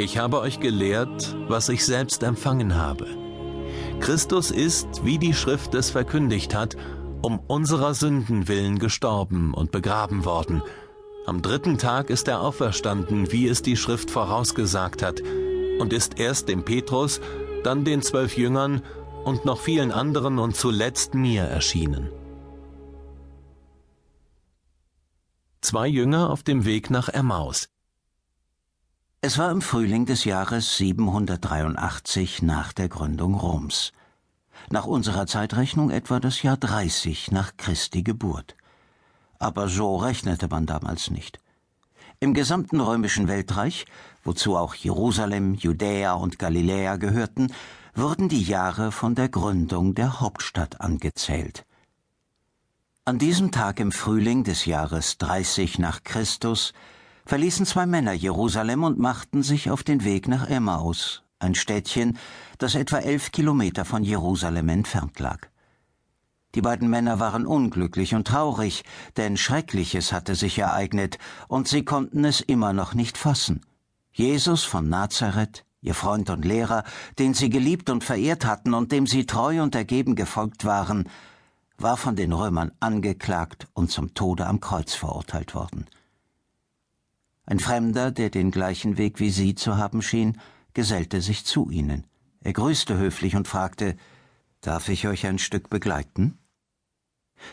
[0.00, 3.08] Ich habe euch gelehrt, was ich selbst empfangen habe.
[3.98, 6.76] Christus ist, wie die Schrift es verkündigt hat,
[7.20, 10.62] um unserer Sünden willen gestorben und begraben worden.
[11.26, 15.20] Am dritten Tag ist er auferstanden, wie es die Schrift vorausgesagt hat,
[15.80, 17.20] und ist erst dem Petrus,
[17.64, 18.82] dann den zwölf Jüngern
[19.24, 22.08] und noch vielen anderen und zuletzt mir erschienen.
[25.60, 27.68] Zwei Jünger auf dem Weg nach Emmaus.
[29.20, 33.90] Es war im Frühling des Jahres 783 nach der Gründung Roms.
[34.70, 38.54] Nach unserer Zeitrechnung etwa das Jahr 30 nach Christi Geburt.
[39.40, 41.40] Aber so rechnete man damals nicht.
[42.20, 43.86] Im gesamten römischen Weltreich,
[44.22, 47.52] wozu auch Jerusalem, Judäa und Galiläa gehörten,
[47.96, 51.66] wurden die Jahre von der Gründung der Hauptstadt angezählt.
[53.04, 56.72] An diesem Tag im Frühling des Jahres 30 nach Christus
[57.28, 62.16] verließen zwei Männer Jerusalem und machten sich auf den Weg nach Emmaus, ein Städtchen,
[62.56, 65.46] das etwa elf Kilometer von Jerusalem entfernt lag.
[66.54, 68.82] Die beiden Männer waren unglücklich und traurig,
[69.18, 73.60] denn Schreckliches hatte sich ereignet, und sie konnten es immer noch nicht fassen.
[74.10, 76.82] Jesus von Nazareth, ihr Freund und Lehrer,
[77.18, 81.06] den sie geliebt und verehrt hatten und dem sie treu und ergeben gefolgt waren,
[81.76, 85.84] war von den Römern angeklagt und zum Tode am Kreuz verurteilt worden.
[87.50, 90.38] Ein Fremder, der den gleichen Weg wie Sie zu haben schien,
[90.74, 92.04] gesellte sich zu ihnen.
[92.42, 93.96] Er grüßte höflich und fragte
[94.60, 96.36] Darf ich euch ein Stück begleiten?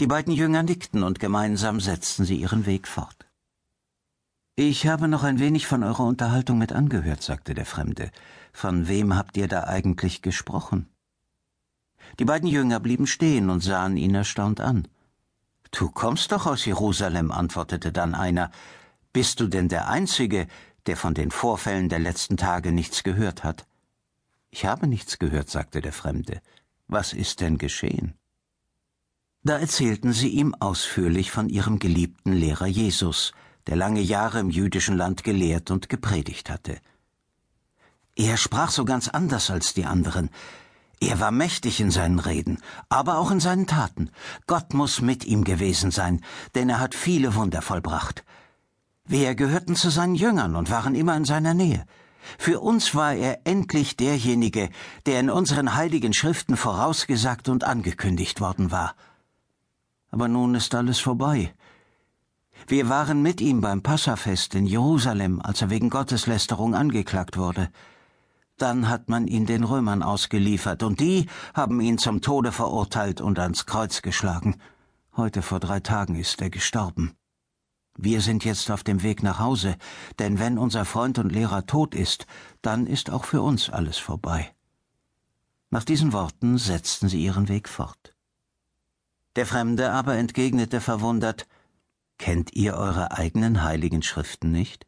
[0.00, 3.28] Die beiden Jünger nickten und gemeinsam setzten sie ihren Weg fort.
[4.56, 8.10] Ich habe noch ein wenig von eurer Unterhaltung mit angehört, sagte der Fremde.
[8.52, 10.88] Von wem habt ihr da eigentlich gesprochen?
[12.18, 14.88] Die beiden Jünger blieben stehen und sahen ihn erstaunt an.
[15.70, 18.50] Du kommst doch aus Jerusalem, antwortete dann einer.
[19.16, 20.46] Bist du denn der Einzige,
[20.84, 23.66] der von den Vorfällen der letzten Tage nichts gehört hat?
[24.50, 26.42] Ich habe nichts gehört, sagte der Fremde.
[26.86, 28.12] Was ist denn geschehen?
[29.42, 33.32] Da erzählten sie ihm ausführlich von ihrem geliebten Lehrer Jesus,
[33.66, 36.78] der lange Jahre im jüdischen Land gelehrt und gepredigt hatte.
[38.16, 40.28] Er sprach so ganz anders als die anderen.
[41.00, 42.58] Er war mächtig in seinen Reden,
[42.90, 44.10] aber auch in seinen Taten.
[44.46, 46.22] Gott muss mit ihm gewesen sein,
[46.54, 48.22] denn er hat viele Wunder vollbracht.
[49.08, 51.84] Wir gehörten zu seinen Jüngern und waren immer in seiner Nähe.
[52.38, 54.68] Für uns war er endlich derjenige,
[55.06, 58.96] der in unseren heiligen Schriften vorausgesagt und angekündigt worden war.
[60.10, 61.54] Aber nun ist alles vorbei.
[62.66, 67.68] Wir waren mit ihm beim Passafest in Jerusalem, als er wegen Gotteslästerung angeklagt wurde.
[68.58, 73.38] Dann hat man ihn den Römern ausgeliefert, und die haben ihn zum Tode verurteilt und
[73.38, 74.56] ans Kreuz geschlagen.
[75.16, 77.12] Heute vor drei Tagen ist er gestorben.
[77.96, 79.76] Wir sind jetzt auf dem Weg nach Hause,
[80.18, 82.26] denn wenn unser Freund und Lehrer tot ist,
[82.60, 84.54] dann ist auch für uns alles vorbei.
[85.70, 88.14] Nach diesen Worten setzten sie ihren Weg fort.
[89.34, 91.46] Der Fremde aber entgegnete verwundert
[92.18, 94.86] Kennt ihr eure eigenen heiligen Schriften nicht?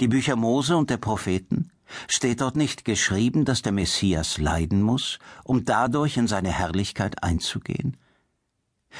[0.00, 1.72] Die Bücher Mose und der Propheten?
[2.06, 7.96] Steht dort nicht geschrieben, dass der Messias leiden muss, um dadurch in seine Herrlichkeit einzugehen?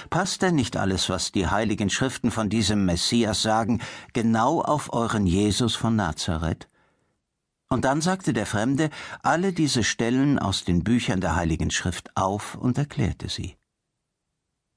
[0.09, 3.81] Passt denn nicht alles, was die heiligen Schriften von diesem Messias sagen,
[4.12, 6.69] genau auf euren Jesus von Nazareth?
[7.69, 8.91] Und dann sagte der Fremde
[9.23, 13.56] alle diese Stellen aus den Büchern der heiligen Schrift auf und erklärte sie.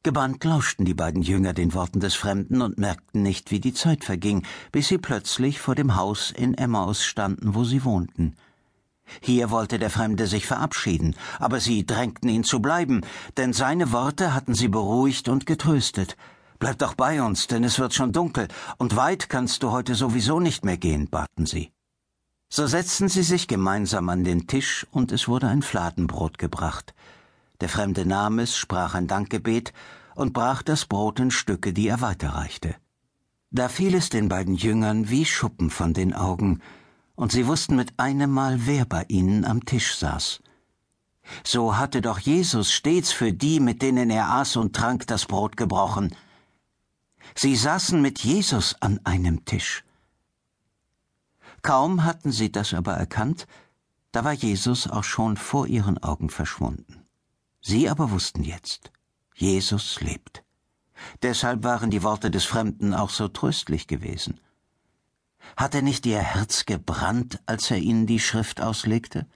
[0.04, 4.04] Gebannt lauschten die beiden Jünger den Worten des Fremden und merkten nicht, wie die Zeit
[4.04, 8.36] verging, bis sie plötzlich vor dem Haus in Emmaus standen, wo sie wohnten.
[9.22, 13.02] Hier wollte der Fremde sich verabschieden, aber sie drängten ihn zu bleiben,
[13.38, 16.18] denn seine Worte hatten sie beruhigt und getröstet.
[16.60, 18.48] Bleib doch bei uns, denn es wird schon dunkel,
[18.78, 21.72] und weit kannst du heute sowieso nicht mehr gehen, baten sie.
[22.50, 26.94] So setzten sie sich gemeinsam an den Tisch, und es wurde ein Fladenbrot gebracht.
[27.62, 29.74] Der Fremde nahm es, sprach ein Dankgebet
[30.16, 32.76] und brach das Brot in Stücke, die er weiterreichte.
[33.52, 36.62] Da fiel es den beiden Jüngern wie Schuppen von den Augen,
[37.16, 40.42] und sie wussten mit einem Mal, wer bei ihnen am Tisch saß.
[41.44, 45.56] So hatte doch Jesus stets für die, mit denen er aß und trank, das Brot
[45.56, 46.16] gebrochen.
[47.36, 49.84] Sie saßen mit Jesus an einem Tisch.
[51.62, 53.48] Kaum hatten sie das aber erkannt,
[54.12, 57.06] da war Jesus auch schon vor ihren Augen verschwunden.
[57.62, 58.92] Sie aber wussten jetzt,
[59.34, 60.44] Jesus lebt.
[61.22, 64.40] Deshalb waren die Worte des Fremden auch so tröstlich gewesen.
[65.56, 69.28] Hatte nicht ihr Herz gebrannt, als er ihnen die Schrift auslegte?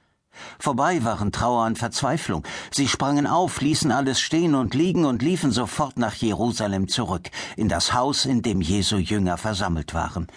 [0.60, 2.44] Vorbei waren Trauer und Verzweiflung.
[2.72, 7.70] Sie sprangen auf, ließen alles stehen und liegen und liefen sofort nach Jerusalem zurück, in
[7.70, 10.28] das Haus, in dem Jesu Jünger versammelt waren.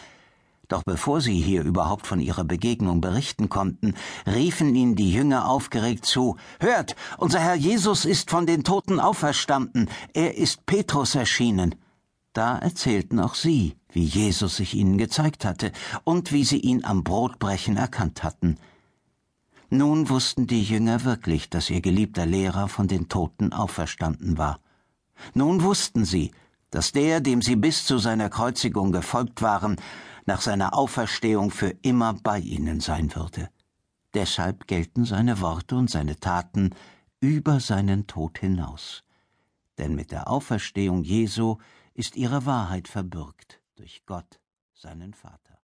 [0.69, 3.95] Doch bevor sie hier überhaupt von ihrer Begegnung berichten konnten,
[4.25, 9.91] riefen ihnen die Jünger aufgeregt zu Hört, unser Herr Jesus ist von den Toten auferstanden,
[10.15, 11.75] er ist Petrus erschienen.
[12.33, 15.73] Da erzählten auch sie, wie Jesus sich ihnen gezeigt hatte
[16.05, 18.57] und wie sie ihn am Brotbrechen erkannt hatten.
[19.69, 24.61] Nun wussten die Jünger wirklich, dass ihr geliebter Lehrer von den Toten auferstanden war.
[25.35, 26.33] Nun wussten sie,
[26.71, 29.77] dass der, dem sie bis zu seiner Kreuzigung gefolgt waren,
[30.27, 33.49] nach seiner Auferstehung für immer bei ihnen sein würde.
[34.15, 36.71] Deshalb gelten seine Worte und seine Taten
[37.21, 39.05] über seinen Tod hinaus.
[39.79, 41.59] Denn mit der Auferstehung Jesu
[41.95, 44.41] ist ihre Wahrheit verbürgt durch Gott,
[44.73, 45.60] seinen Vater.